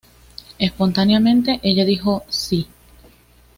[0.57, 2.65] Espontáneamente ella dijo "¡Si!".